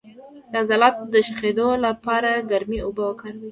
[0.51, 3.49] د عضلاتو د شخیدو لپاره ګرمې اوبه وکاروئ